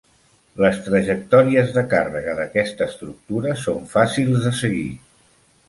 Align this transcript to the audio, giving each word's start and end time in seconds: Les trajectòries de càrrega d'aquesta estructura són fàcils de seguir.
Les 0.63 0.79
trajectòries 0.85 1.69
de 1.75 1.83
càrrega 1.91 2.35
d'aquesta 2.41 2.89
estructura 2.93 3.55
són 3.67 3.87
fàcils 3.95 4.49
de 4.51 4.59
seguir. 4.65 4.91